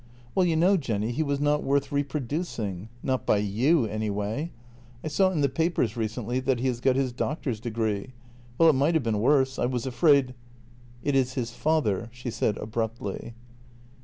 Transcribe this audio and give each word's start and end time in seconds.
"Well, 0.33 0.47
you 0.47 0.55
know, 0.55 0.77
Jenny, 0.77 1.11
he 1.11 1.21
was 1.21 1.39
not 1.39 1.61
worth 1.63 1.91
reproducing— 1.91 2.89
not 3.03 3.23
by 3.23 3.37
you 3.37 3.85
anyway. 3.85 4.49
I 5.03 5.09
saw 5.09 5.29
in 5.29 5.41
the 5.41 5.47
papers 5.47 5.95
recently 5.95 6.39
that 6.39 6.59
he 6.59 6.65
has 6.69 6.79
got 6.81 6.95
his 6.95 7.11
doctor's 7.11 7.59
degree. 7.59 8.13
Well, 8.57 8.71
it 8.71 8.73
might 8.73 8.95
have 8.95 9.03
been 9.03 9.19
worse— 9.19 9.59
I 9.59 9.67
was 9.67 9.85
afraid..."" 9.85 10.33
It 11.03 11.13
is 11.15 11.33
his 11.33 11.51
father," 11.51 12.09
she 12.13 12.31
said 12.31 12.57
abruptly. 12.57 13.35